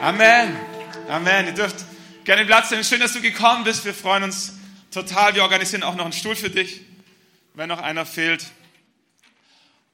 [0.00, 0.56] Amen.
[1.10, 1.48] Amen.
[1.48, 1.84] Ihr dürft
[2.24, 2.84] gerne Platz nehmen.
[2.84, 3.84] Schön, dass du gekommen bist.
[3.84, 4.54] Wir freuen uns
[4.90, 5.34] total.
[5.34, 6.80] Wir organisieren auch noch einen Stuhl für dich,
[7.52, 8.46] wenn noch einer fehlt.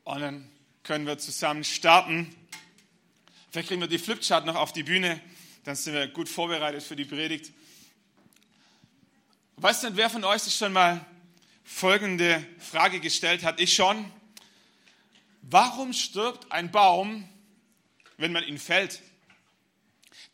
[0.04, 0.48] Und dann
[0.84, 2.32] können wir zusammen starten.
[3.50, 5.20] Vielleicht kriegen wir die Flipchart noch auf die Bühne.
[5.64, 7.52] Dann sind wir gut vorbereitet für die Predigt.
[9.56, 11.04] Weißt du, wer von euch sich schon mal
[11.64, 13.60] folgende Frage gestellt hat?
[13.60, 14.04] Ich schon.
[15.42, 17.28] Warum stirbt ein Baum,
[18.18, 19.02] wenn man ihn fällt?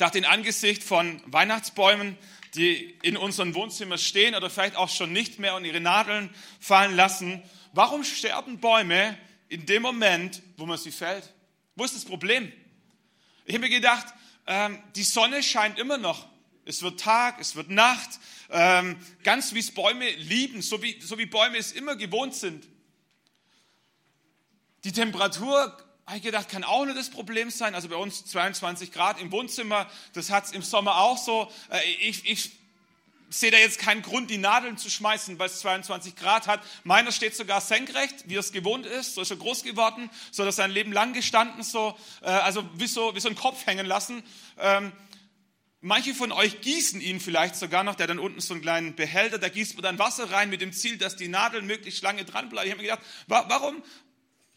[0.02, 2.19] Dachte in Angesicht von Weihnachtsbäumen,
[2.56, 6.28] die in unserem Wohnzimmer stehen oder vielleicht auch schon nicht mehr und ihre Nadeln
[6.59, 7.41] fallen lassen,
[7.73, 9.16] warum sterben Bäume
[9.48, 11.33] in dem Moment, wo man sie fällt?
[11.77, 12.52] Wo ist das Problem?
[13.45, 14.06] Ich habe mir gedacht,
[14.48, 16.27] ähm, die Sonne scheint immer noch.
[16.64, 18.11] Es wird Tag, es wird Nacht,
[18.50, 22.66] ähm, ganz wie es Bäume lieben, so wie, so wie Bäume es immer gewohnt sind.
[24.83, 27.74] Die Temperatur habe ich gedacht, kann auch nicht das Problem sein.
[27.74, 31.51] Also bei uns 22 Grad im Wohnzimmer, das hat es im Sommer auch so.
[31.70, 32.50] Äh, ich, ich
[33.31, 36.61] sehe da jetzt keinen Grund, die Nadeln zu schmeißen, weil es 22 Grad hat.
[36.84, 39.14] Meiner steht sogar senkrecht, wie es gewohnt ist.
[39.14, 42.86] So ist er groß geworden, so dass sein Leben lang gestanden, so, äh, also wie
[42.86, 44.23] so, wie so ein Kopf hängen lassen.
[44.58, 44.92] Ähm,
[45.80, 49.39] manche von euch gießen ihn vielleicht sogar noch, der dann unten so einen kleinen Behälter,
[49.39, 52.67] da gießt man dann Wasser rein mit dem Ziel, dass die Nadeln möglichst lange dranbleiben.
[52.67, 53.83] Ich habe mir gedacht, warum,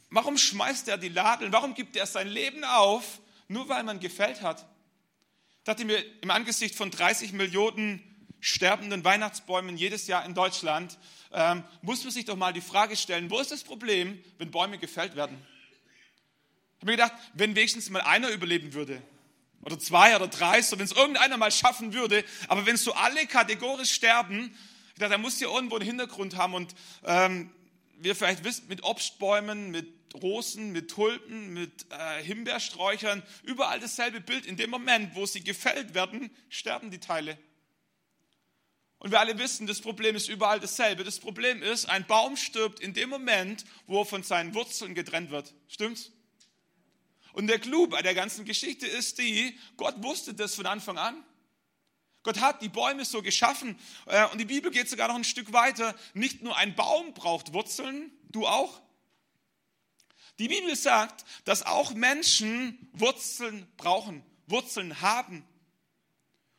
[0.09, 1.51] Warum schmeißt er die Ladeln?
[1.51, 4.65] Warum gibt er sein Leben auf, nur weil man gefällt hat?
[5.59, 8.01] Ich dachte mir, im Angesicht von 30 Millionen
[8.39, 10.97] sterbenden Weihnachtsbäumen jedes Jahr in Deutschland,
[11.31, 14.77] ähm, muss man sich doch mal die Frage stellen, wo ist das Problem, wenn Bäume
[14.77, 15.35] gefällt werden?
[16.75, 19.01] Ich habe mir gedacht, wenn wenigstens mal einer überleben würde,
[19.65, 23.25] oder zwei oder drei, so wenn es irgendeiner mal schaffen würde, aber wenn so alle
[23.25, 24.55] kategorisch sterben,
[24.93, 27.49] ich dachte, da muss ja irgendwo einen Hintergrund haben und ähm,
[27.99, 34.45] wir vielleicht wissen, mit Obstbäumen, mit Rosen, mit Tulpen, mit äh, Himbeersträuchern, überall dasselbe Bild.
[34.45, 37.37] In dem Moment, wo sie gefällt werden, sterben die Teile.
[38.99, 41.03] Und wir alle wissen, das Problem ist überall dasselbe.
[41.03, 45.29] Das Problem ist, ein Baum stirbt in dem Moment, wo er von seinen Wurzeln getrennt
[45.29, 45.53] wird.
[45.67, 46.11] Stimmt's?
[47.33, 51.23] Und der Clou bei der ganzen Geschichte ist die, Gott wusste das von Anfang an.
[52.25, 53.79] Gott hat die Bäume so geschaffen.
[54.07, 55.95] Äh, und die Bibel geht sogar noch ein Stück weiter.
[56.15, 58.81] Nicht nur ein Baum braucht Wurzeln, du auch.
[60.39, 65.45] Die Bibel sagt, dass auch Menschen Wurzeln brauchen, Wurzeln haben.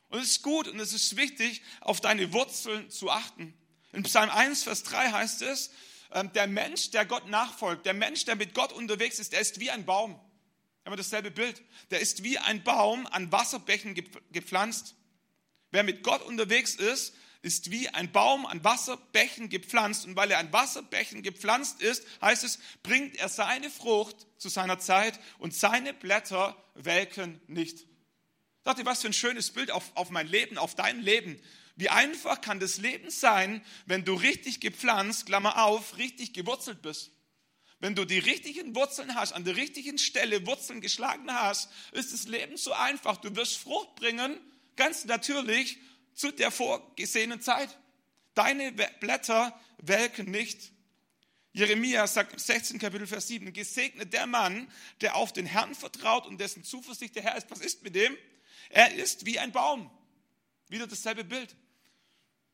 [0.08, 3.52] Und es ist gut und es ist wichtig, auf deine Wurzeln zu achten.
[3.92, 5.72] In Psalm 1, Vers 3 heißt es,
[6.12, 9.58] ähm, der Mensch, der Gott nachfolgt, der Mensch, der mit Gott unterwegs ist, der ist
[9.58, 10.18] wie ein Baum.
[10.84, 11.60] Wir dasselbe Bild?
[11.90, 13.96] Der ist wie ein Baum an Wasserbächen
[14.30, 14.94] gepflanzt.
[15.70, 20.04] Wer mit Gott unterwegs ist, ist wie ein Baum an Wasserbächen gepflanzt.
[20.04, 24.78] Und weil er an Wasserbächen gepflanzt ist, heißt es, bringt er seine Frucht zu seiner
[24.78, 27.86] Zeit und seine Blätter welken nicht.
[28.66, 31.40] Ihr, was für ein schönes Bild auf, auf mein Leben, auf dein Leben.
[31.76, 37.12] Wie einfach kann das Leben sein, wenn du richtig gepflanzt, Klammer auf, richtig gewurzelt bist.
[37.78, 42.26] Wenn du die richtigen Wurzeln hast, an der richtigen Stelle Wurzeln geschlagen hast, ist das
[42.26, 43.18] Leben so einfach.
[43.18, 44.40] Du wirst Frucht bringen,
[44.76, 45.78] ganz natürlich,
[46.14, 47.78] zu der vorgesehenen Zeit.
[48.34, 50.72] Deine Blätter welken nicht.
[51.52, 52.78] Jeremia sagt im 16.
[52.78, 54.70] Kapitel Vers 7, gesegnet der Mann,
[55.00, 57.50] der auf den Herrn vertraut und dessen Zuversicht der Herr ist.
[57.50, 58.16] Was ist mit dem?
[58.68, 59.90] Er ist wie ein Baum.
[60.68, 61.56] Wieder dasselbe Bild.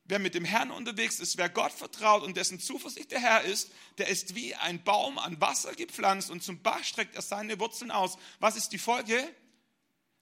[0.05, 3.71] Wer mit dem Herrn unterwegs ist, wer Gott vertraut und dessen Zuversicht der Herr ist,
[3.97, 7.91] der ist wie ein Baum an Wasser gepflanzt und zum Bach streckt er seine Wurzeln
[7.91, 8.17] aus.
[8.39, 9.17] Was ist die Folge?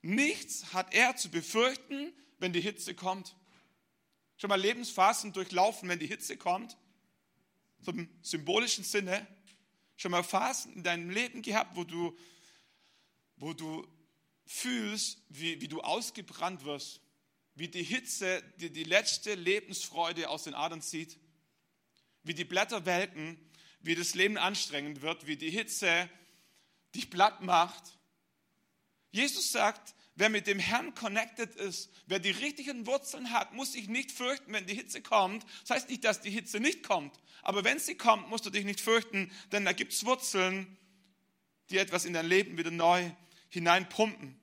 [0.02, 3.36] Nichts hat er zu befürchten, wenn die Hitze kommt.
[4.38, 6.78] Schon mal Lebensphasen durchlaufen, wenn die Hitze kommt?
[7.82, 9.28] So im symbolischen Sinne.
[9.98, 12.18] Schon mal Phasen in deinem Leben gehabt, wo du,
[13.36, 13.88] wo du
[14.48, 17.02] fühlst, wie, wie du ausgebrannt wirst,
[17.54, 21.20] wie die Hitze dir die letzte Lebensfreude aus den Adern zieht,
[22.24, 23.38] wie die Blätter welken,
[23.82, 26.10] wie das Leben anstrengend wird, wie die Hitze
[26.96, 28.00] dich platt macht.
[29.12, 33.88] Jesus sagt, Wer mit dem Herrn connected ist, wer die richtigen Wurzeln hat, muss sich
[33.88, 35.46] nicht fürchten, wenn die Hitze kommt.
[35.62, 37.18] Das heißt nicht, dass die Hitze nicht kommt.
[37.44, 40.78] Aber wenn sie kommt, musst du dich nicht fürchten, denn da gibt es Wurzeln,
[41.70, 43.10] die etwas in dein Leben wieder neu
[43.50, 44.40] hineinpumpen.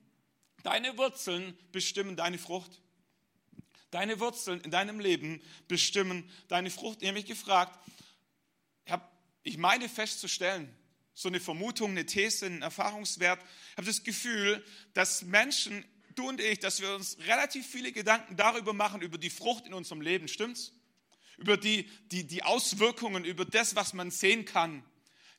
[0.63, 2.81] Deine Wurzeln bestimmen deine Frucht.
[3.91, 7.01] Deine Wurzeln in deinem Leben bestimmen deine Frucht.
[7.01, 7.79] Ich habe mich gefragt,
[9.43, 10.73] ich meine festzustellen,
[11.19, 13.41] so eine Vermutung, eine These, ein Erfahrungswert.
[13.71, 14.63] Ich habe das Gefühl,
[14.93, 15.83] dass Menschen,
[16.15, 19.73] du und ich, dass wir uns relativ viele Gedanken darüber machen, über die Frucht in
[19.73, 20.29] unserem Leben.
[20.29, 20.71] Stimmt's?
[21.37, 24.81] Über die, die, die Auswirkungen, über das, was man sehen kann.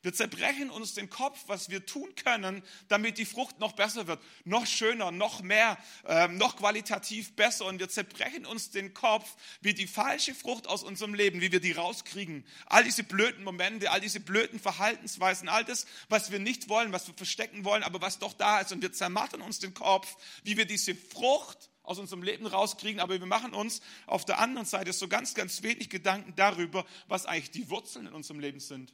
[0.03, 4.19] Wir zerbrechen uns den Kopf, was wir tun können, damit die Frucht noch besser wird,
[4.45, 5.77] noch schöner, noch mehr,
[6.07, 7.65] äh, noch qualitativ besser.
[7.65, 11.59] Und wir zerbrechen uns den Kopf, wie die falsche Frucht aus unserem Leben, wie wir
[11.59, 12.43] die rauskriegen.
[12.65, 17.07] All diese blöden Momente, all diese blöden Verhaltensweisen, all das, was wir nicht wollen, was
[17.07, 18.71] wir verstecken wollen, aber was doch da ist.
[18.71, 23.19] Und wir zermatten uns den Kopf, wie wir diese Frucht aus unserem Leben rauskriegen, aber
[23.19, 27.51] wir machen uns auf der anderen Seite so ganz, ganz wenig Gedanken darüber, was eigentlich
[27.51, 28.93] die Wurzeln in unserem Leben sind.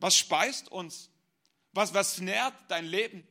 [0.00, 1.10] Was speist uns?
[1.72, 3.26] Was, was nährt dein Leben?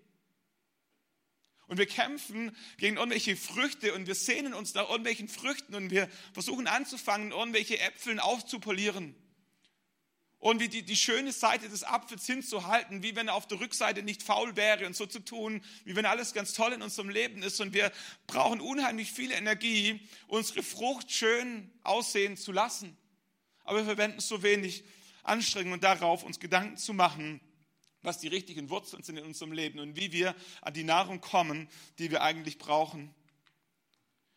[1.67, 6.09] Und wir kämpfen gegen irgendwelche Früchte und wir sehnen uns nach irgendwelchen Früchten und wir
[6.33, 9.15] versuchen anzufangen, irgendwelche Äpfeln aufzupolieren.
[10.39, 14.01] Und wie die, die schöne Seite des Apfels hinzuhalten, wie wenn er auf der Rückseite
[14.01, 17.43] nicht faul wäre und so zu tun, wie wenn alles ganz toll in unserem Leben
[17.43, 17.59] ist.
[17.59, 17.91] Und wir
[18.25, 22.97] brauchen unheimlich viel Energie, unsere Frucht schön aussehen zu lassen.
[23.65, 24.85] Aber wir verwenden so wenig
[25.29, 27.39] Anstrengung darauf, uns Gedanken zu machen,
[28.01, 31.69] was die richtigen Wurzeln sind in unserem Leben und wie wir an die Nahrung kommen,
[31.97, 33.13] die wir eigentlich brauchen.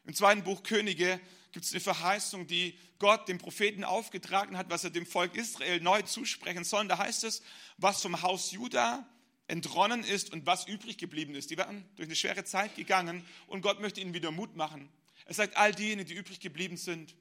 [0.04, 1.20] Im zweiten Buch Könige
[1.52, 5.80] gibt es eine Verheißung, die Gott dem Propheten aufgetragen hat, was er dem Volk Israel
[5.80, 6.82] neu zusprechen soll.
[6.82, 7.42] Und da heißt es,
[7.76, 9.06] was vom Haus Juda
[9.46, 11.50] entronnen ist und was übrig geblieben ist.
[11.50, 14.88] Die waren durch eine schwere Zeit gegangen und Gott möchte ihnen wieder Mut machen.
[15.26, 17.14] Er sagt, all diejenigen, die übrig geblieben sind,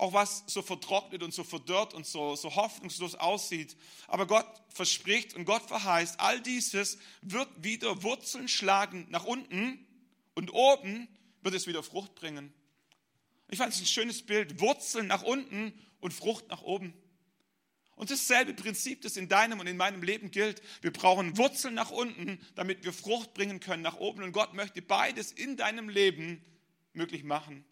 [0.00, 3.76] auch was so vertrocknet und so verdörrt und so, so hoffnungslos aussieht.
[4.08, 9.86] Aber Gott verspricht und Gott verheißt, all dieses wird wieder Wurzeln schlagen nach unten
[10.34, 11.06] und oben
[11.42, 12.52] wird es wieder Frucht bringen.
[13.48, 16.94] Ich fand es ein schönes Bild, Wurzeln nach unten und Frucht nach oben.
[17.94, 20.62] Und dasselbe Prinzip, das in deinem und in meinem Leben gilt.
[20.80, 24.22] Wir brauchen Wurzeln nach unten, damit wir Frucht bringen können nach oben.
[24.22, 26.42] Und Gott möchte beides in deinem Leben
[26.94, 27.66] möglich machen.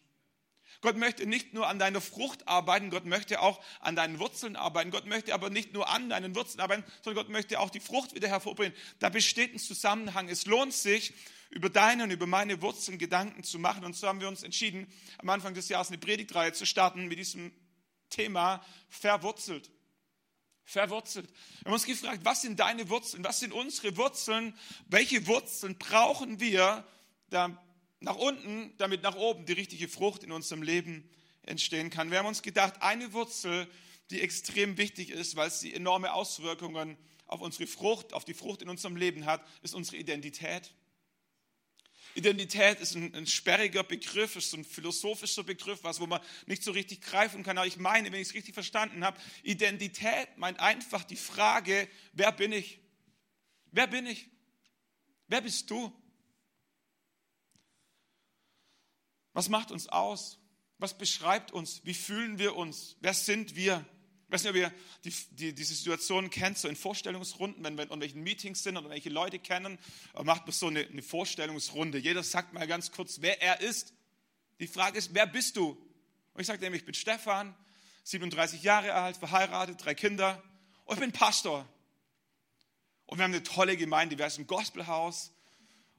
[0.81, 4.91] Gott möchte nicht nur an deiner Frucht arbeiten, Gott möchte auch an deinen Wurzeln arbeiten.
[4.91, 8.15] Gott möchte aber nicht nur an deinen Wurzeln arbeiten, sondern Gott möchte auch die Frucht
[8.15, 8.73] wieder hervorbringen.
[8.99, 10.29] Da besteht ein Zusammenhang.
[10.29, 11.13] Es lohnt sich,
[11.49, 13.83] über deine und über meine Wurzeln Gedanken zu machen.
[13.83, 14.87] Und so haben wir uns entschieden,
[15.17, 17.51] am Anfang des Jahres eine Predigtreihe zu starten mit diesem
[18.09, 19.69] Thema verwurzelt.
[20.63, 21.27] Verwurzelt.
[21.59, 23.23] Wir haben uns gefragt, was sind deine Wurzeln?
[23.23, 24.55] Was sind unsere Wurzeln?
[24.87, 26.85] Welche Wurzeln brauchen wir,
[27.99, 31.09] nach unten, damit nach oben die richtige Frucht in unserem Leben
[31.43, 32.11] entstehen kann.
[32.11, 33.67] Wir haben uns gedacht, eine Wurzel,
[34.09, 36.97] die extrem wichtig ist, weil sie enorme Auswirkungen
[37.27, 40.73] auf unsere Frucht, auf die Frucht in unserem Leben hat, ist unsere Identität.
[42.15, 46.63] Identität ist ein, ein sperriger Begriff, ist so ein philosophischer Begriff, was, wo man nicht
[46.63, 47.57] so richtig greifen kann.
[47.57, 52.31] Aber ich meine, wenn ich es richtig verstanden habe, Identität meint einfach die Frage, wer
[52.31, 52.79] bin ich?
[53.71, 54.27] Wer bin ich?
[55.27, 55.93] Wer bist du?
[59.39, 60.37] Was macht uns aus?
[60.79, 61.79] Was beschreibt uns?
[61.85, 62.97] Wie fühlen wir uns?
[62.99, 63.85] Wer sind wir?
[64.25, 64.73] Ich weiß nicht, ob ihr
[65.05, 68.89] die, die, diese Situation kennt, so in Vorstellungsrunden, wenn wir in irgendwelchen Meetings sind oder
[68.89, 69.79] welche Leute kennen,
[70.25, 71.99] macht man so eine, eine Vorstellungsrunde.
[71.99, 73.93] Jeder sagt mal ganz kurz, wer er ist.
[74.59, 75.69] Die Frage ist, wer bist du?
[76.33, 77.55] Und ich sage nämlich, ich bin Stefan,
[78.03, 80.43] 37 Jahre alt, verheiratet, drei Kinder
[80.83, 81.65] und ich bin Pastor.
[83.05, 85.31] Und wir haben eine tolle Gemeinde, wir sind ein Gospelhaus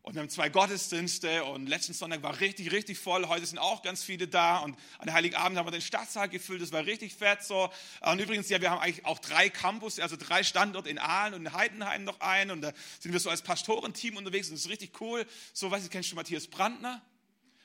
[0.03, 3.29] und wir haben zwei Gottesdienste und letzten Sonntag war richtig, richtig voll.
[3.29, 6.63] Heute sind auch ganz viele da und an Heiligabend haben wir den Stadtsaal gefüllt.
[6.63, 7.71] Das war richtig fett so.
[8.01, 11.43] Und übrigens, ja, wir haben eigentlich auch drei Campus, also drei Standorte in Aalen und
[11.43, 12.51] in Heidenheim noch ein.
[12.51, 15.27] Und da sind wir so als Pastorenteam unterwegs und das ist richtig cool.
[15.53, 17.03] So, weiß ich, kennst du Matthias Brandner?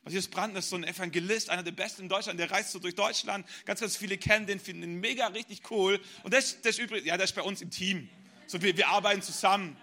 [0.03, 2.95] Matthias Brandner ist so ein Evangelist, einer der besten in Deutschland, der reist so durch
[2.95, 3.47] Deutschland.
[3.65, 6.01] Ganz, ganz viele kennen den, finden ihn mega richtig cool.
[6.23, 8.09] Und das, das ist übrigens, ja, das ist bei uns im Team.
[8.45, 9.77] So, wir, wir arbeiten zusammen.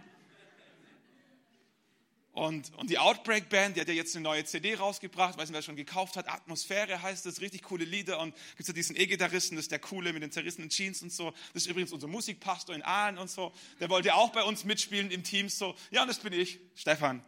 [2.33, 5.55] Und, und die Outbreak Band, die hat ja jetzt eine neue CD rausgebracht, weiß nicht,
[5.55, 6.29] wer schon gekauft hat.
[6.29, 8.21] Atmosphäre heißt das, richtig coole Lieder.
[8.21, 11.12] Und gibt es ja diesen E-Gitarristen, das ist der coole mit den zerrissenen Jeans und
[11.12, 11.33] so.
[11.53, 13.53] Das ist übrigens unser Musikpastor in Aalen und so.
[13.81, 15.75] Der wollte auch bei uns mitspielen im Team so.
[15.91, 17.23] Ja, und das bin ich, Stefan.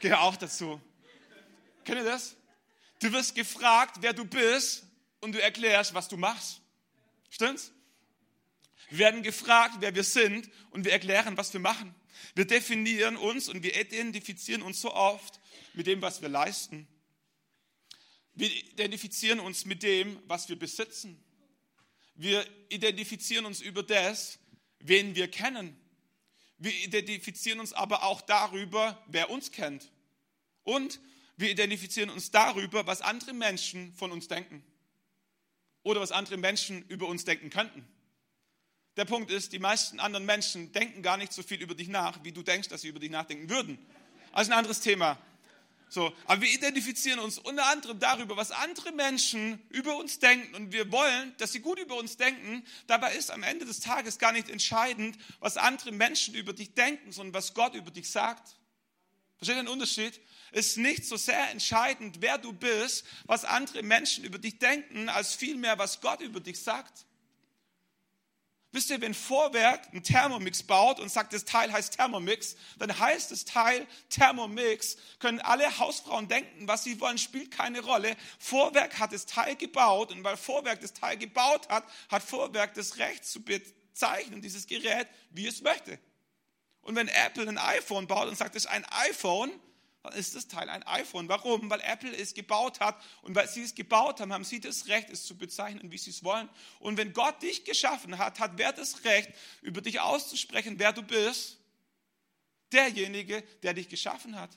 [0.00, 0.78] Gehöre auch dazu.
[1.84, 2.36] Kennt ihr das?
[3.00, 4.84] Du wirst gefragt, wer du bist
[5.20, 6.60] und du erklärst, was du machst.
[7.30, 7.72] Stimmt's?
[8.90, 11.94] Wir werden gefragt, wer wir sind und wir erklären, was wir machen.
[12.34, 15.40] Wir definieren uns und wir identifizieren uns so oft
[15.74, 16.86] mit dem, was wir leisten.
[18.34, 21.22] Wir identifizieren uns mit dem, was wir besitzen.
[22.14, 24.38] Wir identifizieren uns über das,
[24.78, 25.76] wen wir kennen.
[26.58, 29.90] Wir identifizieren uns aber auch darüber, wer uns kennt.
[30.62, 31.00] Und
[31.36, 34.62] wir identifizieren uns darüber, was andere Menschen von uns denken.
[35.82, 37.88] Oder was andere Menschen über uns denken könnten.
[39.00, 42.22] Der Punkt ist, die meisten anderen Menschen denken gar nicht so viel über dich nach,
[42.22, 43.78] wie du denkst, dass sie über dich nachdenken würden.
[44.30, 45.16] Also ein anderes Thema.
[45.88, 50.72] So, aber wir identifizieren uns unter anderem darüber, was andere Menschen über uns denken und
[50.72, 52.62] wir wollen, dass sie gut über uns denken.
[52.88, 57.10] Dabei ist am Ende des Tages gar nicht entscheidend, was andere Menschen über dich denken,
[57.10, 58.54] sondern was Gott über dich sagt.
[59.38, 60.20] Versteht ihr den Unterschied?
[60.52, 65.34] Ist nicht so sehr entscheidend, wer du bist, was andere Menschen über dich denken, als
[65.34, 67.06] vielmehr, was Gott über dich sagt.
[68.72, 73.32] Wisst ihr, wenn Vorwerk ein Thermomix baut und sagt, das Teil heißt Thermomix, dann heißt
[73.32, 74.96] das Teil Thermomix.
[75.18, 78.16] Können alle Hausfrauen denken, was sie wollen, spielt keine Rolle.
[78.38, 82.98] Vorwerk hat das Teil gebaut und weil Vorwerk das Teil gebaut hat, hat Vorwerk das
[82.98, 85.98] Recht zu bezeichnen, dieses Gerät, wie es möchte.
[86.82, 89.50] Und wenn Apple ein iPhone baut und sagt, es ist ein iPhone,
[90.02, 91.28] dann ist das Teil ein iPhone.
[91.28, 91.68] Warum?
[91.68, 95.10] Weil Apple es gebaut hat und weil sie es gebaut haben, haben sie das Recht,
[95.10, 96.48] es zu bezeichnen, wie sie es wollen.
[96.78, 99.30] Und wenn Gott dich geschaffen hat, hat wer das Recht,
[99.60, 101.58] über dich auszusprechen, wer du bist?
[102.72, 104.50] Derjenige, der dich geschaffen hat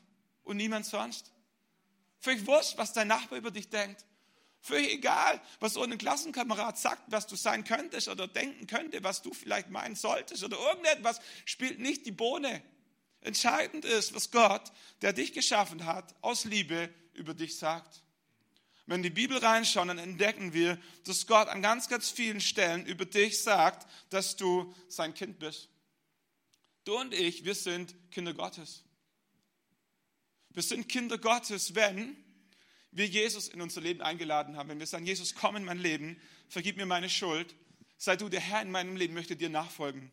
[0.43, 1.31] und niemand sonst.
[2.19, 4.05] Völlig wurscht, was dein Nachbar über dich denkt.
[4.61, 9.21] Völlig egal, was so ein Klassenkamerad sagt, was du sein könntest oder denken könnte, was
[9.21, 12.63] du vielleicht meinen solltest oder irgendetwas, spielt nicht die Bohne.
[13.23, 18.03] Entscheidend ist, was Gott, der dich geschaffen hat, aus Liebe über dich sagt.
[18.85, 23.05] Wenn die Bibel reinschauen, dann entdecken wir, dass Gott an ganz, ganz vielen Stellen über
[23.05, 25.69] dich sagt, dass du sein Kind bist.
[26.83, 28.83] Du und ich, wir sind Kinder Gottes.
[30.49, 32.17] Wir sind Kinder Gottes, wenn
[32.91, 34.67] wir Jesus in unser Leben eingeladen haben.
[34.67, 37.55] Wenn wir sagen, Jesus, komm in mein Leben, vergib mir meine Schuld,
[37.97, 40.11] sei du der Herr in meinem Leben, möchte dir nachfolgen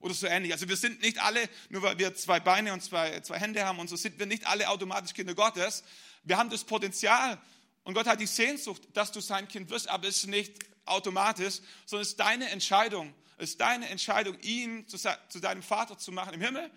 [0.00, 0.52] oder so ähnlich.
[0.52, 3.78] Also wir sind nicht alle, nur weil wir zwei Beine und zwei, zwei Hände haben
[3.78, 5.84] und so sind wir nicht alle automatisch Kinder Gottes.
[6.24, 7.40] Wir haben das Potenzial
[7.84, 10.54] und Gott hat die Sehnsucht, dass du sein Kind wirst, aber es ist nicht
[10.84, 13.14] automatisch, sondern es ist deine Entscheidung.
[13.36, 16.70] Es ist deine Entscheidung, ihn zu, zu deinem Vater zu machen im Himmel.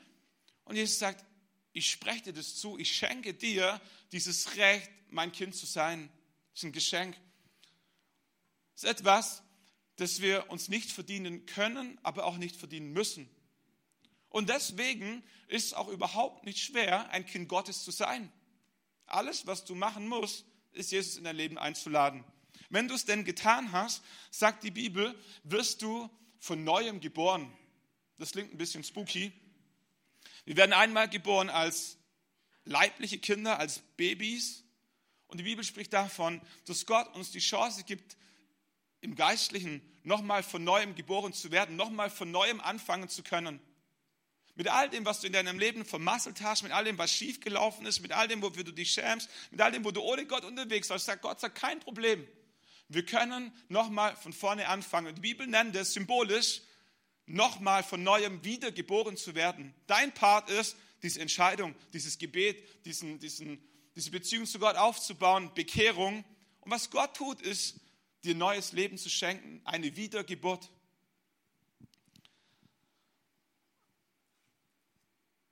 [0.63, 1.25] Und Jesus sagt,
[1.73, 6.09] ich spreche dir das zu, ich schenke dir dieses Recht, mein Kind zu sein.
[6.51, 7.17] Das ist ein Geschenk.
[8.75, 9.42] Das ist etwas,
[9.97, 13.29] dass wir uns nicht verdienen können, aber auch nicht verdienen müssen.
[14.29, 18.31] Und deswegen ist es auch überhaupt nicht schwer, ein Kind Gottes zu sein.
[19.05, 22.23] Alles, was du machen musst, ist Jesus in dein Leben einzuladen.
[22.69, 26.09] Wenn du es denn getan hast, sagt die Bibel, wirst du
[26.39, 27.55] von neuem geboren.
[28.17, 29.31] Das klingt ein bisschen spooky.
[30.45, 31.97] Wir werden einmal geboren als
[32.65, 34.63] leibliche Kinder, als Babys.
[35.27, 38.17] Und die Bibel spricht davon, dass Gott uns die Chance gibt,
[39.03, 43.59] im Geistlichen nochmal von neuem geboren zu werden, nochmal von neuem anfangen zu können.
[44.55, 47.85] Mit all dem, was du in deinem Leben vermasselt hast, mit all dem, was schiefgelaufen
[47.85, 50.45] ist, mit all dem, wofür du dich schämst, mit all dem, wo du ohne Gott
[50.45, 52.27] unterwegs warst, sagt Gott, sagt kein Problem.
[52.87, 55.15] Wir können nochmal von vorne anfangen.
[55.15, 56.61] Die Bibel nennt es symbolisch,
[57.25, 59.73] nochmal von neuem wiedergeboren zu werden.
[59.87, 63.61] Dein Part ist, diese Entscheidung, dieses Gebet, diesen, diesen,
[63.95, 66.23] diese Beziehung zu Gott aufzubauen, Bekehrung.
[66.61, 67.79] Und was Gott tut, ist,
[68.23, 70.69] dir neues Leben zu schenken, eine Wiedergeburt.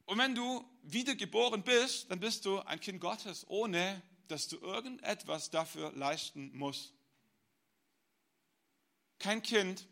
[0.06, 5.50] Und wenn du wiedergeboren bist, dann bist du ein Kind Gottes, ohne dass du irgendetwas
[5.50, 6.94] dafür leisten musst.
[9.20, 9.88] Kein Kind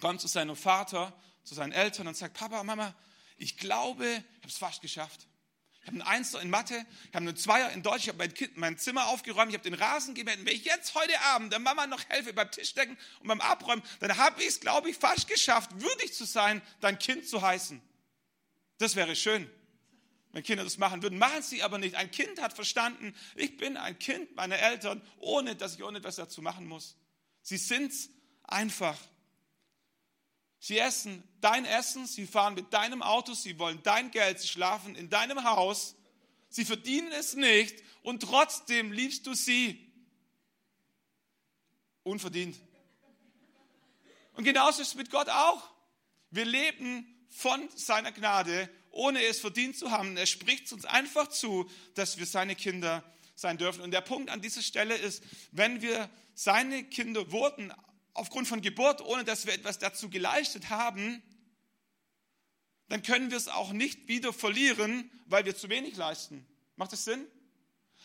[0.00, 2.94] kommt zu seinem Vater, zu seinen Eltern und sagt, Papa, Mama,
[3.36, 5.26] ich glaube, ich habe es fast geschafft.
[5.82, 8.34] Ich habe einen Einser in Mathe, ich habe einen Zweier in Deutsch, ich habe mein,
[8.34, 10.38] kind, mein Zimmer aufgeräumt, ich habe den Rasen gemäht.
[10.44, 14.16] Wenn ich jetzt heute Abend der Mama noch helfe beim Tischdecken und beim Abräumen, dann
[14.18, 17.80] habe ich es, glaube ich, fast geschafft, würdig zu sein, dein Kind zu heißen.
[18.76, 19.50] Das wäre schön,
[20.32, 21.18] wenn Kinder das machen würden.
[21.18, 21.94] Machen sie aber nicht.
[21.94, 26.16] Ein Kind hat verstanden, ich bin ein Kind meiner Eltern, ohne dass ich ohne etwas
[26.16, 26.96] dazu machen muss.
[27.42, 27.92] Sie sind
[28.42, 28.98] einfach.
[30.62, 34.94] Sie essen dein Essen, sie fahren mit deinem Auto, sie wollen dein Geld, sie schlafen
[34.94, 35.96] in deinem Haus,
[36.50, 39.90] sie verdienen es nicht und trotzdem liebst du sie.
[42.02, 42.56] Unverdient.
[44.34, 45.70] Und genauso ist es mit Gott auch.
[46.30, 50.16] Wir leben von seiner Gnade, ohne es verdient zu haben.
[50.18, 53.02] Er spricht uns einfach zu, dass wir seine Kinder
[53.34, 53.80] sein dürfen.
[53.80, 57.72] Und der Punkt an dieser Stelle ist, wenn wir seine Kinder wurden
[58.14, 61.22] aufgrund von Geburt, ohne dass wir etwas dazu geleistet haben,
[62.88, 66.44] dann können wir es auch nicht wieder verlieren, weil wir zu wenig leisten.
[66.76, 67.24] Macht das Sinn?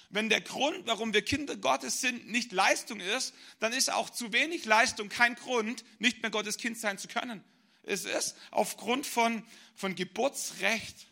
[0.10, 4.32] Wenn der Grund, warum wir Kinder Gottes sind, nicht Leistung ist, dann ist auch zu
[4.32, 7.44] wenig Leistung kein Grund, nicht mehr Gottes Kind sein zu können.
[7.82, 9.44] Es ist aufgrund von,
[9.74, 11.08] von Geburtsrecht.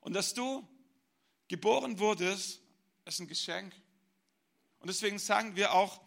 [0.00, 0.66] Und dass du
[1.48, 2.60] geboren wurdest,
[3.04, 3.74] ist ein Geschenk.
[4.80, 6.00] Und deswegen sagen wir auch,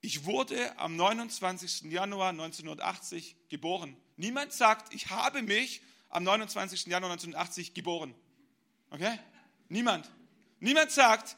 [0.00, 1.82] ich wurde am 29.
[1.90, 3.96] Januar 1980 geboren.
[4.16, 6.86] Niemand sagt, ich habe mich am 29.
[6.86, 8.14] Januar 1980 geboren.
[8.90, 9.18] Okay?
[9.68, 10.10] Niemand.
[10.58, 11.36] Niemand sagt,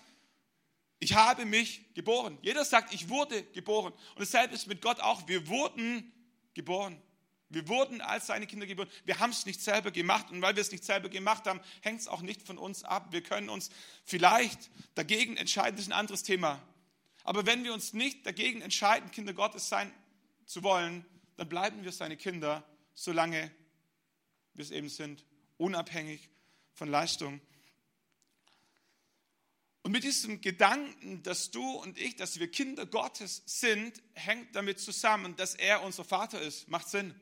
[0.98, 2.38] ich habe mich geboren.
[2.42, 3.92] Jeder sagt, ich wurde geboren.
[3.92, 5.26] Und dasselbe ist mit Gott auch.
[5.26, 6.12] Wir wurden
[6.54, 7.00] geboren.
[7.48, 8.88] Wir wurden als seine Kinder geboren.
[9.04, 10.30] Wir haben es nicht selber gemacht.
[10.30, 13.08] Und weil wir es nicht selber gemacht haben, hängt es auch nicht von uns ab.
[13.10, 13.70] Wir können uns
[14.04, 15.76] vielleicht dagegen entscheiden.
[15.76, 16.62] Das ist ein anderes Thema.
[17.24, 19.92] Aber wenn wir uns nicht dagegen entscheiden, Kinder Gottes sein
[20.46, 21.04] zu wollen,
[21.36, 22.64] dann bleiben wir seine Kinder,
[22.94, 23.50] solange
[24.54, 25.24] wir es eben sind,
[25.56, 26.28] unabhängig
[26.74, 27.40] von Leistung.
[29.82, 34.78] Und mit diesem Gedanken, dass du und ich, dass wir Kinder Gottes sind, hängt damit
[34.78, 36.68] zusammen, dass er unser Vater ist.
[36.68, 37.14] Macht Sinn.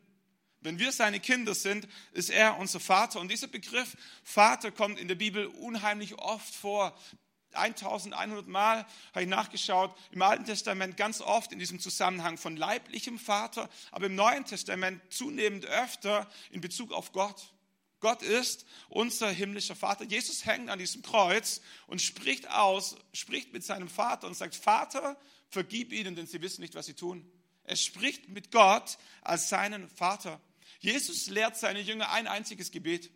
[0.61, 3.19] Wenn wir seine Kinder sind, ist er unser Vater.
[3.19, 6.99] Und dieser Begriff Vater kommt in der Bibel unheimlich oft vor.
[7.55, 13.19] 1100 Mal habe ich nachgeschaut, im Alten Testament ganz oft in diesem Zusammenhang von leiblichem
[13.19, 17.53] Vater, aber im Neuen Testament zunehmend öfter in Bezug auf Gott.
[18.01, 20.05] Gott ist unser himmlischer Vater.
[20.05, 25.19] Jesus hängt an diesem Kreuz und spricht aus, spricht mit seinem Vater und sagt, Vater,
[25.49, 27.31] vergib ihnen, denn sie wissen nicht, was sie tun.
[27.65, 30.41] Er spricht mit Gott als seinen Vater.
[30.81, 33.11] Jesus lehrt seine Jünger ein einziges Gebet.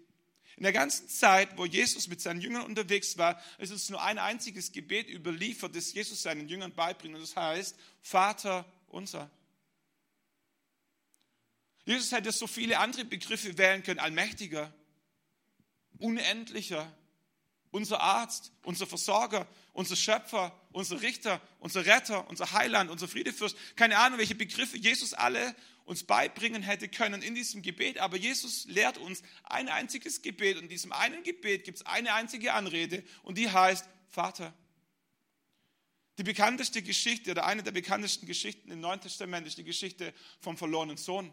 [0.56, 4.18] In der ganzen Zeit, wo Jesus mit seinen Jüngern unterwegs war, ist es nur ein
[4.18, 7.14] einziges Gebet überliefert, das Jesus seinen Jüngern beibringt.
[7.14, 9.30] Und das heißt, Vater unser.
[11.84, 14.00] Jesus hätte so viele andere Begriffe wählen können.
[14.00, 14.72] Allmächtiger,
[15.98, 16.90] unendlicher,
[17.70, 23.56] unser Arzt, unser Versorger, unser Schöpfer, unser Richter, unser Retter, unser Heiland, unser Friedefürst.
[23.74, 27.98] Keine Ahnung, welche Begriffe Jesus alle uns beibringen hätte können in diesem Gebet.
[27.98, 30.56] Aber Jesus lehrt uns ein einziges Gebet.
[30.56, 34.54] Und in diesem einen Gebet gibt es eine einzige Anrede und die heißt Vater.
[36.18, 40.56] Die bekannteste Geschichte oder eine der bekanntesten Geschichten im Neuen Testament ist die Geschichte vom
[40.56, 41.32] verlorenen Sohn.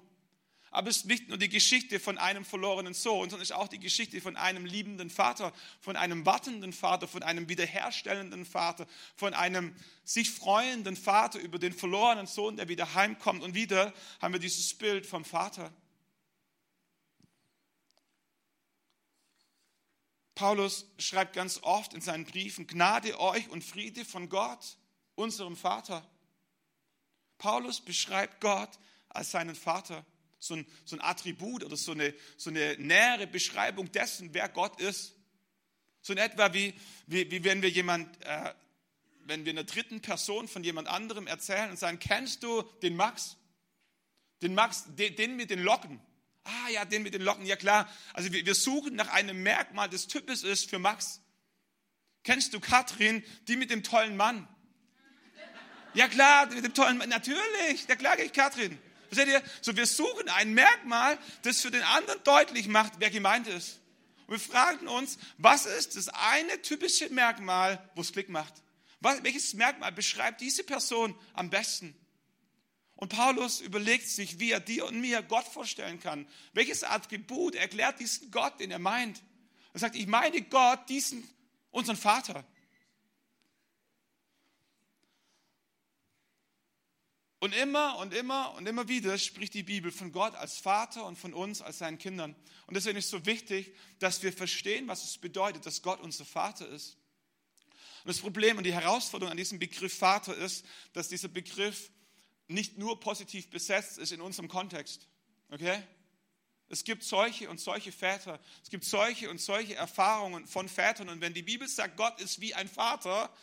[0.73, 3.67] Aber es ist nicht nur die Geschichte von einem verlorenen Sohn, sondern es ist auch
[3.67, 5.51] die Geschichte von einem liebenden Vater,
[5.81, 8.87] von einem wartenden Vater, von einem wiederherstellenden Vater,
[9.17, 9.75] von einem
[10.05, 13.43] sich freuenden Vater über den verlorenen Sohn, der wieder heimkommt.
[13.43, 15.73] Und wieder haben wir dieses Bild vom Vater.
[20.35, 24.77] Paulus schreibt ganz oft in seinen Briefen, Gnade euch und Friede von Gott,
[25.15, 26.09] unserem Vater.
[27.37, 28.69] Paulus beschreibt Gott
[29.09, 30.05] als seinen Vater
[30.41, 34.81] so ein, so ein Attribut oder so eine, so eine nähere Beschreibung dessen, wer Gott
[34.81, 35.13] ist.
[36.01, 36.73] So in etwa wie,
[37.05, 38.53] wie, wie wenn wir jemand, äh,
[39.25, 43.37] wenn wir einer dritten Person von jemand anderem erzählen und sagen, kennst du den Max?
[44.41, 46.01] Den Max, den, den mit den Locken.
[46.43, 47.87] Ah ja, den mit den Locken, ja klar.
[48.13, 51.21] Also wir, wir suchen nach einem Merkmal, das typisch ist für Max.
[52.23, 54.47] Kennst du Katrin, die mit dem tollen Mann?
[55.93, 58.79] Ja klar, mit dem tollen Mann, natürlich, da klage ich Katrin.
[59.11, 59.43] Versteht ihr?
[59.61, 63.81] So, wir suchen ein Merkmal, das für den anderen deutlich macht, wer gemeint ist.
[64.25, 68.53] Und wir fragen uns, was ist das eine typische Merkmal, wo es Klick macht?
[69.01, 71.93] Was, welches Merkmal beschreibt diese Person am besten?
[72.95, 76.25] Und Paulus überlegt sich, wie er dir und mir Gott vorstellen kann.
[76.53, 79.21] Welches Attribut erklärt diesen Gott, den er meint?
[79.73, 81.27] Er sagt, ich meine Gott, diesen,
[81.71, 82.45] unseren Vater.
[87.41, 91.17] Und immer und immer und immer wieder spricht die Bibel von Gott als Vater und
[91.17, 92.35] von uns als seinen Kindern.
[92.67, 96.23] Und deswegen ist es so wichtig, dass wir verstehen, was es bedeutet, dass Gott unser
[96.23, 96.97] Vater ist.
[98.03, 101.89] Und das Problem und die Herausforderung an diesem Begriff Vater ist, dass dieser Begriff
[102.47, 105.07] nicht nur positiv besetzt ist in unserem Kontext.
[105.49, 105.81] Okay?
[106.69, 108.39] Es gibt solche und solche Väter.
[108.61, 111.09] Es gibt solche und solche Erfahrungen von Vätern.
[111.09, 113.33] Und wenn die Bibel sagt, Gott ist wie ein Vater,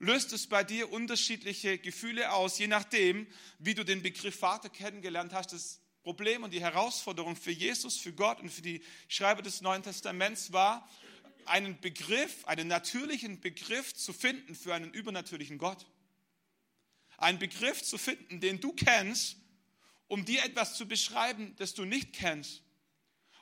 [0.00, 3.26] löst es bei dir unterschiedliche Gefühle aus, je nachdem,
[3.58, 5.52] wie du den Begriff Vater kennengelernt hast.
[5.52, 9.82] Das Problem und die Herausforderung für Jesus, für Gott und für die Schreiber des Neuen
[9.82, 10.88] Testaments war,
[11.44, 15.86] einen Begriff, einen natürlichen Begriff zu finden für einen übernatürlichen Gott.
[17.18, 19.36] Einen Begriff zu finden, den du kennst,
[20.06, 22.62] um dir etwas zu beschreiben, das du nicht kennst.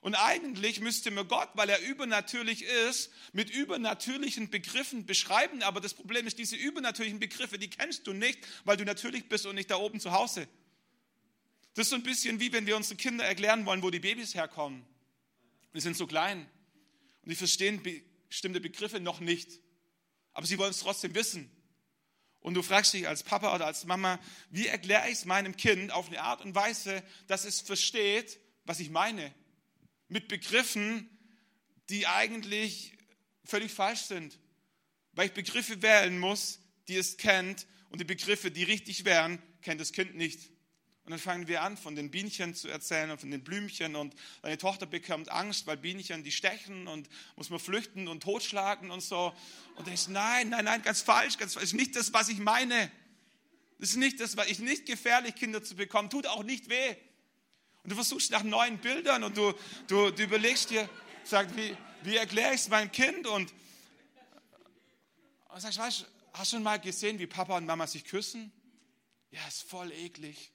[0.01, 5.63] Und eigentlich müsste mir Gott, weil er übernatürlich ist, mit übernatürlichen Begriffen beschreiben.
[5.63, 9.47] Aber das Problem ist, diese übernatürlichen Begriffe, die kennst du nicht, weil du natürlich bist
[9.47, 10.49] und nicht da oben zu Hause.
[11.75, 14.35] Das ist so ein bisschen wie wenn wir unseren Kindern erklären wollen, wo die Babys
[14.35, 14.85] herkommen.
[15.75, 16.49] Die sind so klein
[17.23, 17.83] und die verstehen
[18.29, 19.61] bestimmte Begriffe noch nicht.
[20.33, 21.51] Aber sie wollen es trotzdem wissen.
[22.41, 24.19] Und du fragst dich als Papa oder als Mama,
[24.51, 28.81] wie erkläre ich es meinem Kind auf eine Art und Weise, dass es versteht, was
[28.81, 29.35] ich meine?
[30.09, 31.09] Mit Begriffen,
[31.89, 32.93] die eigentlich
[33.45, 34.39] völlig falsch sind,
[35.13, 39.81] weil ich Begriffe wählen muss, die es kennt und die Begriffe, die richtig wären, kennt
[39.81, 40.51] das Kind nicht.
[41.09, 43.97] Und dann fangen wir an, von den Bienchen zu erzählen und von den Blümchen.
[43.97, 48.91] Und deine Tochter bekommt Angst, weil Bienchen die stechen und muss man flüchten und totschlagen
[48.91, 49.33] und so.
[49.77, 51.65] Und denkst, nein, nein, nein, ganz falsch, ganz falsch.
[51.65, 52.91] Das ist nicht das, was ich meine.
[53.79, 56.11] Das ist nicht das, was ich nicht gefährlich, Kinder zu bekommen.
[56.11, 56.97] Tut auch nicht weh.
[57.83, 59.53] Und du versuchst nach neuen Bildern und du,
[59.87, 60.89] du, du überlegst dir,
[61.25, 63.27] sag, wie, wie erkläre ich es meinem Kind?
[63.27, 63.53] Und,
[65.49, 68.53] und sagst, weißt, hast du schon mal gesehen, wie Papa und Mama sich küssen?
[69.31, 70.53] Ja, ist voll eklig.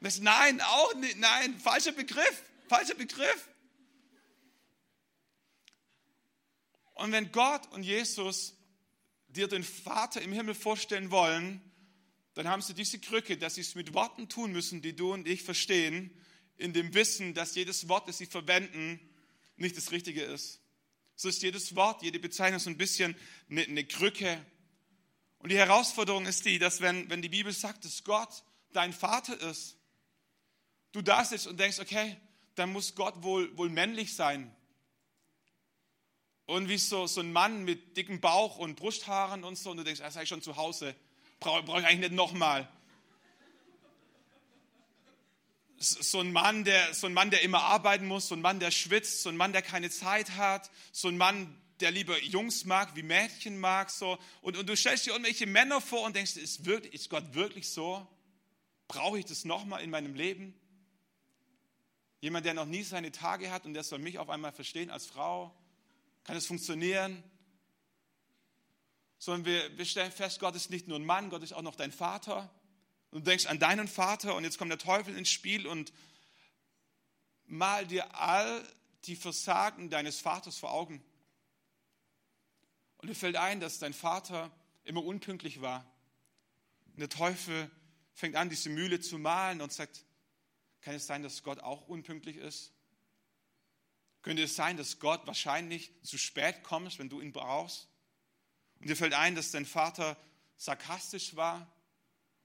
[0.00, 3.48] Das, nein, auch nicht, nein, falscher Begriff, falscher Begriff.
[6.94, 8.54] Und wenn Gott und Jesus
[9.28, 11.67] dir den Vater im Himmel vorstellen wollen,
[12.38, 15.26] dann haben sie diese Krücke, dass sie es mit Worten tun müssen, die du und
[15.26, 16.16] ich verstehen,
[16.56, 19.00] in dem Wissen, dass jedes Wort, das sie verwenden,
[19.56, 20.60] nicht das Richtige ist.
[21.16, 23.16] So ist jedes Wort, jede Bezeichnung so ein bisschen
[23.50, 24.40] eine, eine Krücke.
[25.38, 29.40] Und die Herausforderung ist die, dass wenn, wenn die Bibel sagt, dass Gott dein Vater
[29.50, 29.76] ist,
[30.92, 32.16] du da sitzt und denkst, okay,
[32.54, 34.54] dann muss Gott wohl, wohl männlich sein.
[36.46, 39.82] Und wie so, so ein Mann mit dickem Bauch und Brusthaaren und so, und du
[39.82, 40.94] denkst, das sei ich schon zu Hause,
[41.40, 42.68] brauche brauch ich eigentlich nicht nochmal.
[45.80, 48.72] So ein, Mann, der, so ein Mann, der immer arbeiten muss, so ein Mann, der
[48.72, 52.96] schwitzt, so ein Mann, der keine Zeit hat, so ein Mann, der lieber Jungs mag,
[52.96, 53.90] wie Mädchen mag.
[53.90, 54.18] So.
[54.42, 57.68] Und, und du stellst dir irgendwelche Männer vor und denkst, ist, wirklich, ist Gott wirklich
[57.68, 58.04] so?
[58.88, 60.58] Brauche ich das nochmal in meinem Leben?
[62.20, 65.06] Jemand, der noch nie seine Tage hat und der soll mich auf einmal verstehen als
[65.06, 65.54] Frau.
[66.24, 67.22] Kann es funktionieren?
[69.18, 71.74] Sondern wir, wir stellen fest, Gott ist nicht nur ein Mann, Gott ist auch noch
[71.74, 72.50] dein Vater.
[73.10, 75.92] Und du denkst an deinen Vater und jetzt kommt der Teufel ins Spiel und
[77.46, 78.62] mal dir all
[79.04, 81.02] die Versagen deines Vaters vor Augen.
[82.98, 84.50] Und dir fällt ein, dass dein Vater
[84.84, 85.84] immer unpünktlich war.
[86.92, 87.70] Und der Teufel
[88.12, 90.04] fängt an, diese Mühle zu malen und sagt,
[90.80, 92.72] kann es sein, dass Gott auch unpünktlich ist?
[94.22, 97.88] Könnte es sein, dass Gott wahrscheinlich zu spät kommt, wenn du ihn brauchst?
[98.80, 100.16] Und dir fällt ein, dass dein Vater
[100.56, 101.70] sarkastisch war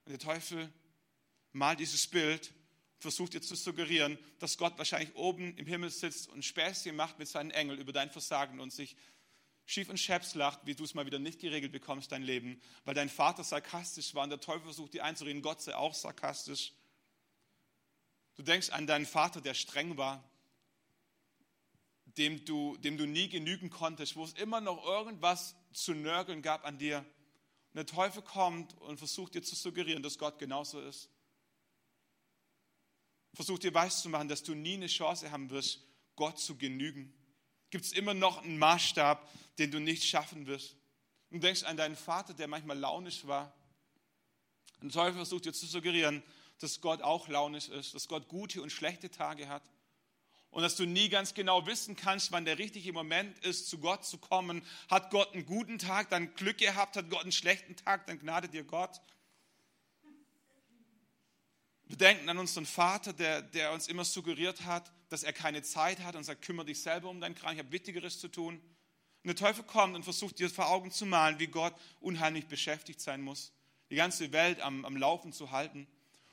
[0.04, 0.72] und der Teufel
[1.52, 6.28] malt dieses Bild und versucht dir zu suggerieren, dass Gott wahrscheinlich oben im Himmel sitzt
[6.28, 8.96] und Späßchen macht mit seinen Engeln über dein Versagen und sich
[9.66, 12.94] schief und scheps lacht, wie du es mal wieder nicht geregelt bekommst, dein Leben, weil
[12.94, 16.72] dein Vater sarkastisch war und der Teufel versucht dir einzureden, Gott sei auch sarkastisch.
[18.34, 20.22] Du denkst an deinen Vater, der streng war,
[22.04, 26.64] dem du, dem du nie genügen konntest, wo es immer noch irgendwas zu nörgeln gab
[26.64, 26.98] an dir.
[26.98, 31.10] Und der Teufel kommt und versucht dir zu suggerieren, dass Gott genauso ist.
[33.34, 35.80] Versucht dir weiszumachen, dass du nie eine Chance haben wirst,
[36.14, 37.12] Gott zu genügen.
[37.70, 40.76] Gibt es immer noch einen Maßstab, den du nicht schaffen wirst.
[41.30, 43.52] Und denkst an deinen Vater, der manchmal launisch war.
[44.80, 46.22] Und der Teufel versucht dir zu suggerieren,
[46.58, 49.62] dass Gott auch launisch ist, dass Gott gute und schlechte Tage hat
[50.54, 54.04] und dass du nie ganz genau wissen kannst, wann der richtige Moment ist, zu Gott
[54.04, 54.62] zu kommen.
[54.88, 58.48] Hat Gott einen guten Tag, dann Glück gehabt, hat Gott einen schlechten Tag, dann gnade
[58.48, 59.00] dir Gott.
[61.86, 65.98] Wir denken an unseren Vater, der, der uns immer suggeriert hat, dass er keine Zeit
[66.04, 68.54] hat und sagt, kümmere dich selber um deinen Krank, ich habe Wichtigeres zu tun.
[68.54, 73.00] Und der Teufel kommt und versucht dir vor Augen zu malen, wie Gott unheimlich beschäftigt
[73.00, 73.52] sein muss,
[73.90, 75.88] die ganze Welt am, am Laufen zu halten.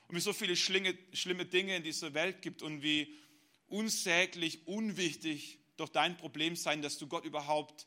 [0.06, 3.18] Und wie so viele schlinge, schlimme Dinge in dieser Welt gibt und wie
[3.72, 7.86] unsäglich unwichtig doch dein Problem sein, dass du Gott überhaupt,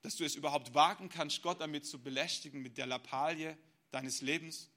[0.00, 3.56] dass du es überhaupt wagen kannst, Gott damit zu belästigen, mit der Lappalie
[3.90, 4.70] deines Lebens.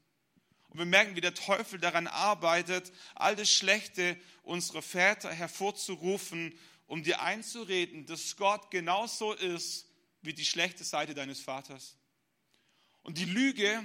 [0.69, 6.54] Und wir merken, wie der Teufel daran arbeitet, all das Schlechte unserer Väter hervorzurufen,
[6.86, 9.89] um dir einzureden, dass Gott genauso ist
[10.21, 11.95] wie die schlechte Seite deines Vaters.
[13.04, 13.82] Und die Lüge,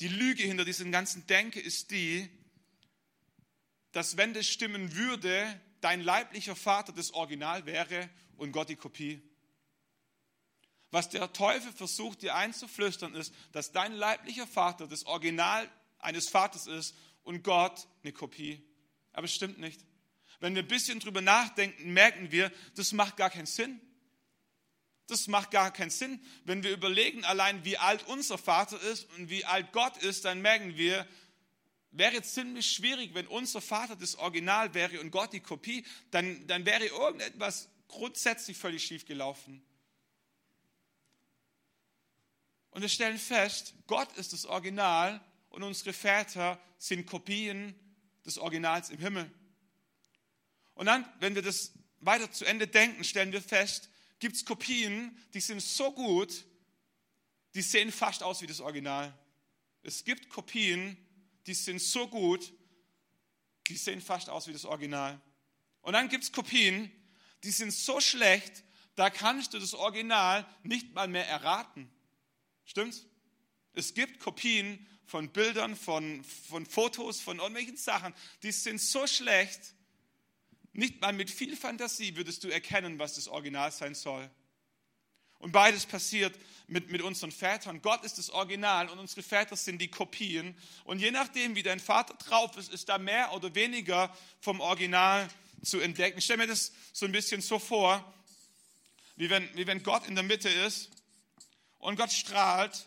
[0.00, 2.28] die Lüge hinter diesem ganzen Denke ist die,
[3.92, 9.20] dass wenn das stimmen würde, dein leiblicher Vater das Original wäre und Gott die Kopie.
[10.90, 15.68] Was der Teufel versucht dir einzuflüstern ist, dass dein leiblicher Vater das Original
[15.98, 18.62] eines Vaters ist und Gott eine Kopie.
[19.12, 19.84] Aber es stimmt nicht.
[20.40, 23.80] Wenn wir ein bisschen drüber nachdenken, merken wir, das macht gar keinen Sinn.
[25.06, 26.20] Das macht gar keinen Sinn.
[26.44, 30.42] Wenn wir überlegen allein, wie alt unser Vater ist und wie alt Gott ist, dann
[30.42, 31.06] merken wir,
[31.92, 36.66] wäre ziemlich schwierig, wenn unser Vater das Original wäre und Gott die Kopie, dann, dann
[36.66, 39.62] wäre irgendetwas grundsätzlich völlig schief gelaufen.
[42.70, 47.74] Und wir stellen fest, Gott ist das Original und unsere Väter sind Kopien
[48.24, 49.30] des Originals im Himmel.
[50.74, 55.16] Und dann, wenn wir das weiter zu Ende denken, stellen wir fest, gibt es Kopien,
[55.34, 56.46] die sind so gut,
[57.54, 59.12] die sehen fast aus wie das Original.
[59.82, 60.96] Es gibt Kopien,
[61.46, 62.52] die sind so gut,
[63.68, 65.20] die sehen fast aus wie das Original.
[65.80, 66.90] Und dann gibt es Kopien,
[67.44, 71.90] die sind so schlecht, da kannst du das Original nicht mal mehr erraten.
[72.64, 73.06] Stimmt's?
[73.72, 79.74] Es gibt Kopien von Bildern, von, von Fotos, von irgendwelchen Sachen, die sind so schlecht,
[80.72, 84.30] nicht mal mit viel Fantasie würdest du erkennen, was das Original sein soll.
[85.42, 87.82] Und beides passiert mit, mit unseren Vätern.
[87.82, 90.56] Gott ist das Original und unsere Väter sind die Kopien.
[90.84, 95.28] Und je nachdem, wie dein Vater drauf ist, ist da mehr oder weniger vom Original
[95.64, 96.18] zu entdecken.
[96.18, 98.14] Ich stelle mir das so ein bisschen so vor,
[99.16, 100.90] wie wenn, wie wenn Gott in der Mitte ist
[101.80, 102.86] und Gott strahlt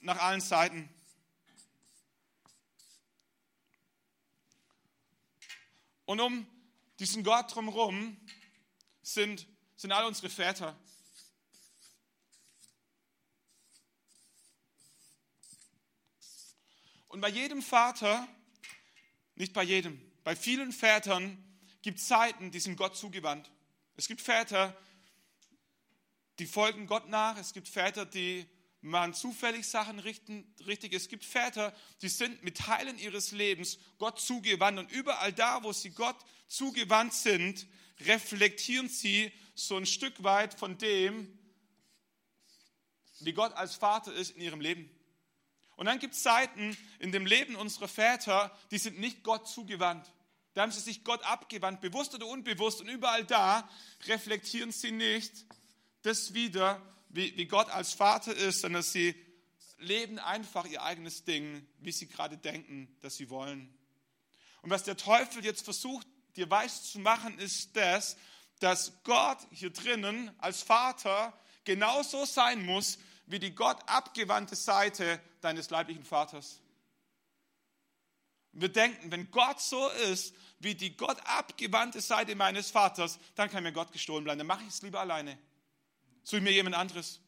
[0.00, 0.88] nach allen Seiten.
[6.06, 6.46] Und um
[6.98, 8.16] diesen Gott drumherum
[9.02, 9.46] sind,
[9.84, 10.74] sind alle unsere Väter.
[17.08, 18.26] Und bei jedem Vater,
[19.34, 21.36] nicht bei jedem, bei vielen Vätern
[21.82, 23.50] gibt es Zeiten, die sind Gott zugewandt.
[23.94, 24.74] Es gibt Väter,
[26.38, 27.36] die folgen Gott nach.
[27.36, 28.46] Es gibt Väter, die
[28.80, 30.94] machen zufällig Sachen richtig.
[30.94, 34.78] Es gibt Väter, die sind mit Teilen ihres Lebens Gott zugewandt.
[34.78, 36.16] Und überall da, wo sie Gott
[36.48, 37.66] zugewandt sind,
[38.00, 41.38] reflektieren sie so ein Stück weit von dem,
[43.20, 44.90] wie Gott als Vater ist in ihrem Leben.
[45.76, 50.10] Und dann gibt es Zeiten in dem Leben unserer Väter, die sind nicht Gott zugewandt.
[50.54, 52.80] Da haben sie sich Gott abgewandt, bewusst oder unbewusst.
[52.80, 53.68] Und überall da
[54.06, 55.32] reflektieren sie nicht
[56.02, 59.14] das wieder, wie, wie Gott als Vater ist, sondern sie
[59.78, 63.74] leben einfach ihr eigenes Ding, wie sie gerade denken, dass sie wollen.
[64.62, 68.16] Und was der Teufel jetzt versucht, dir weiß zu machen, ist das,
[68.64, 75.68] dass Gott hier drinnen als Vater genauso sein muss, wie die Gott abgewandte Seite deines
[75.68, 76.62] leiblichen Vaters.
[78.52, 83.64] Wir denken, wenn Gott so ist, wie die Gott abgewandte Seite meines Vaters, dann kann
[83.64, 84.38] mir Gott gestohlen bleiben.
[84.38, 85.38] Dann mache ich es lieber alleine.
[86.22, 87.20] Suche mir jemand anderes.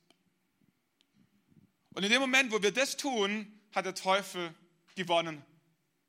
[1.92, 4.54] Und in dem Moment, wo wir das tun, hat der Teufel
[4.94, 5.44] gewonnen.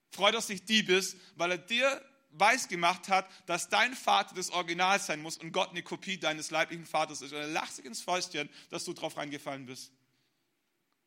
[0.10, 2.02] Freut er sich Diebes, weil er dir
[2.40, 6.52] weiß gemacht hat, dass dein Vater das Original sein muss und Gott eine Kopie deines
[6.52, 7.32] leiblichen Vaters ist.
[7.32, 9.92] Und er lacht sich ins Fäustchen, dass du drauf reingefallen bist.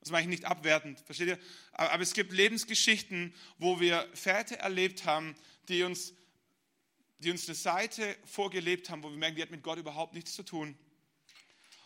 [0.00, 1.38] Das meine ich nicht abwertend, versteht ihr?
[1.72, 5.34] Aber es gibt Lebensgeschichten, wo wir Väter erlebt haben,
[5.68, 6.14] die uns,
[7.18, 10.34] die uns eine Seite vorgelebt haben, wo wir merken, die hat mit Gott überhaupt nichts
[10.34, 10.78] zu tun.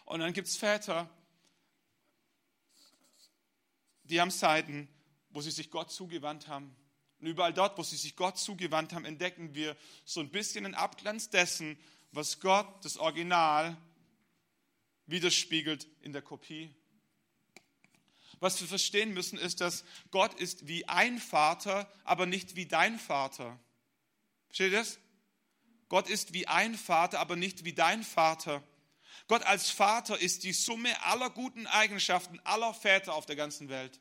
[0.04, 1.10] Und dann gibt es Väter,
[4.04, 4.88] die haben Seiten,
[5.30, 6.76] wo sie sich Gott zugewandt haben.
[7.24, 10.74] Und überall dort, wo sie sich Gott zugewandt haben, entdecken wir so ein bisschen einen
[10.74, 11.78] Abglanz dessen,
[12.12, 13.78] was Gott, das Original,
[15.06, 16.68] widerspiegelt in der Kopie.
[18.40, 22.98] Was wir verstehen müssen, ist, dass Gott ist wie ein Vater, aber nicht wie dein
[22.98, 23.58] Vater.
[24.48, 24.98] Versteht ihr das?
[25.88, 28.62] Gott ist wie ein Vater, aber nicht wie dein Vater.
[29.28, 33.98] Gott als Vater ist die Summe aller guten Eigenschaften aller Väter auf der ganzen Welt.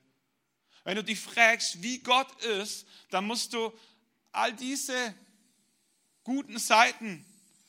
[0.83, 3.71] Wenn du dich fragst, wie Gott ist, dann musst du
[4.31, 5.15] all diese
[6.23, 7.25] guten Seiten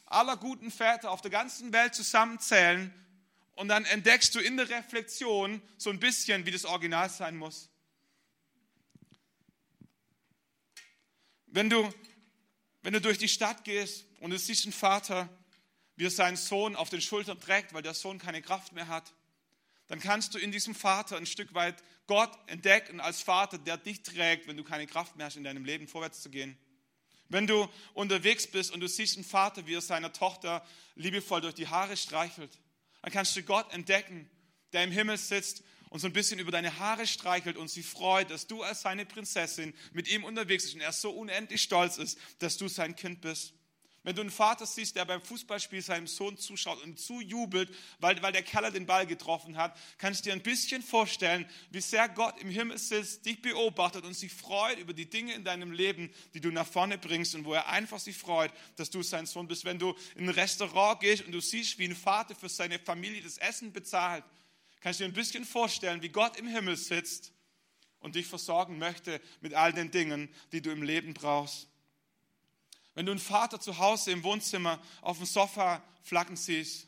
[0.06, 2.92] aller guten Väter auf der ganzen Welt zusammenzählen
[3.56, 7.68] und dann entdeckst du in der Reflexion so ein bisschen, wie das Original sein muss.
[11.46, 11.92] Wenn du,
[12.82, 15.28] wenn du durch die Stadt gehst und du siehst einen Vater,
[15.96, 19.12] wie er seinen Sohn auf den Schultern trägt, weil der Sohn keine Kraft mehr hat,
[19.86, 24.02] dann kannst du in diesem Vater ein Stück weit Gott entdecken als Vater, der dich
[24.02, 26.56] trägt, wenn du keine Kraft mehr hast, in deinem Leben vorwärts zu gehen.
[27.28, 31.54] Wenn du unterwegs bist und du siehst einen Vater, wie er seiner Tochter liebevoll durch
[31.54, 32.58] die Haare streichelt,
[33.02, 34.28] dann kannst du Gott entdecken,
[34.72, 38.30] der im Himmel sitzt und so ein bisschen über deine Haare streichelt und sie freut,
[38.30, 42.18] dass du als seine Prinzessin mit ihm unterwegs bist und er so unendlich stolz ist,
[42.40, 43.54] dass du sein Kind bist.
[44.04, 48.32] Wenn du einen Vater siehst, der beim Fußballspiel seinem Sohn zuschaut und zujubelt, weil, weil
[48.32, 52.38] der Keller den Ball getroffen hat, kannst du dir ein bisschen vorstellen, wie sehr Gott
[52.38, 56.40] im Himmel sitzt, dich beobachtet und sich freut über die Dinge in deinem Leben, die
[56.42, 59.64] du nach vorne bringst und wo er einfach sich freut, dass du sein Sohn bist.
[59.64, 63.22] Wenn du in ein Restaurant gehst und du siehst, wie ein Vater für seine Familie
[63.22, 64.22] das Essen bezahlt,
[64.80, 67.32] kannst du dir ein bisschen vorstellen, wie Gott im Himmel sitzt
[68.00, 71.68] und dich versorgen möchte mit all den Dingen, die du im Leben brauchst.
[72.94, 76.86] Wenn du einen Vater zu Hause im Wohnzimmer auf dem Sofa flacken siehst,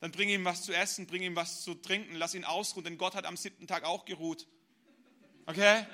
[0.00, 2.98] dann bring ihm was zu essen, bring ihm was zu trinken, lass ihn ausruhen, denn
[2.98, 4.48] Gott hat am siebten Tag auch geruht.
[5.46, 5.86] Okay?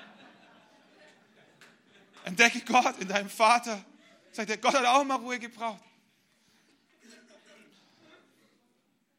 [2.23, 3.83] Entdecke Gott in deinem Vater.
[4.31, 5.83] Sagt er, Gott hat auch mal Ruhe gebraucht.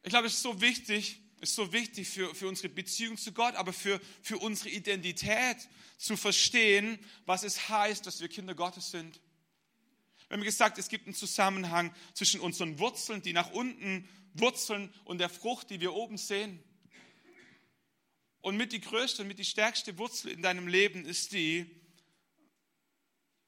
[0.03, 3.55] Ich glaube, es ist so wichtig, ist so wichtig für, für unsere Beziehung zu Gott,
[3.55, 9.21] aber für, für unsere Identität zu verstehen, was es heißt, dass wir Kinder Gottes sind.
[10.31, 15.19] Wir haben gesagt, es gibt einen Zusammenhang zwischen unseren Wurzeln, die nach unten wurzeln, und
[15.19, 16.63] der Frucht, die wir oben sehen.
[18.41, 21.69] Und mit die größte und mit die stärkste Wurzel in deinem Leben ist die,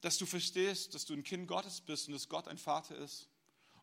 [0.01, 3.29] dass du verstehst, dass du ein Kind Gottes bist und dass Gott ein Vater ist.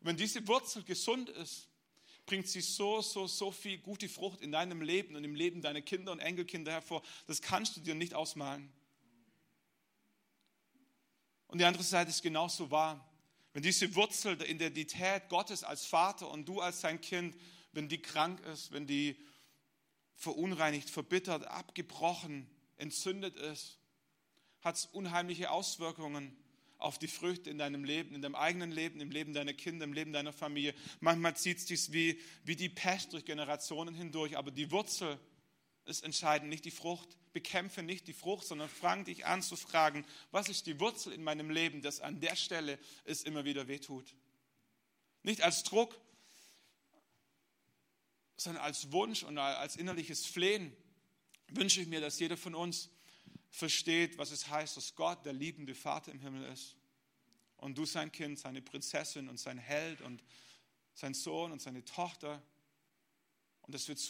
[0.00, 1.70] Und wenn diese Wurzel gesund ist,
[2.26, 5.80] bringt sie so, so, so viel gute Frucht in deinem Leben und im Leben deiner
[5.80, 7.00] Kinder und Enkelkinder hervor.
[7.26, 8.70] Das kannst du dir nicht ausmalen.
[11.50, 13.04] Und die andere Seite ist genauso wahr.
[13.52, 17.36] Wenn diese Wurzel der Identität Gottes als Vater und du als sein Kind,
[17.72, 19.16] wenn die krank ist, wenn die
[20.14, 23.78] verunreinigt, verbittert, abgebrochen, entzündet ist,
[24.60, 26.36] hat es unheimliche Auswirkungen
[26.78, 29.92] auf die Früchte in deinem Leben, in deinem eigenen Leben, im Leben deiner Kinder, im
[29.92, 30.72] Leben deiner Familie.
[31.00, 35.18] Manchmal zieht es dich wie, wie die Pest durch Generationen hindurch, aber die Wurzel
[35.84, 37.16] ist entscheidend, nicht die Frucht.
[37.32, 41.22] Bekämpfe nicht die Frucht, sondern fang dich an zu fragen, was ist die Wurzel in
[41.22, 44.14] meinem Leben, dass an der Stelle es immer wieder wehtut.
[45.22, 46.00] Nicht als Druck,
[48.36, 50.74] sondern als Wunsch und als innerliches Flehen
[51.48, 52.88] wünsche ich mir, dass jeder von uns
[53.50, 56.76] versteht, was es heißt, dass Gott der liebende Vater im Himmel ist.
[57.56, 60.22] Und du sein Kind, seine Prinzessin und sein Held und
[60.94, 62.42] sein Sohn und seine Tochter.
[63.62, 64.06] Und dass wir zu